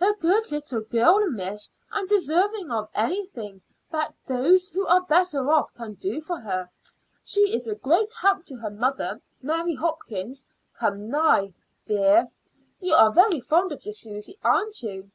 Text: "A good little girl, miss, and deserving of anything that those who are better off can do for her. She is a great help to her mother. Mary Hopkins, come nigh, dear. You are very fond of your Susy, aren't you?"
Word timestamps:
"A 0.00 0.14
good 0.14 0.50
little 0.50 0.80
girl, 0.80 1.30
miss, 1.30 1.70
and 1.92 2.08
deserving 2.08 2.70
of 2.70 2.88
anything 2.94 3.60
that 3.92 4.14
those 4.26 4.66
who 4.68 4.86
are 4.86 5.02
better 5.02 5.50
off 5.52 5.74
can 5.74 5.92
do 5.92 6.22
for 6.22 6.40
her. 6.40 6.70
She 7.22 7.52
is 7.54 7.68
a 7.68 7.74
great 7.74 8.14
help 8.14 8.46
to 8.46 8.56
her 8.56 8.70
mother. 8.70 9.20
Mary 9.42 9.74
Hopkins, 9.74 10.42
come 10.78 11.10
nigh, 11.10 11.52
dear. 11.84 12.30
You 12.80 12.94
are 12.94 13.12
very 13.12 13.40
fond 13.40 13.72
of 13.72 13.84
your 13.84 13.92
Susy, 13.92 14.38
aren't 14.42 14.82
you?" 14.82 15.10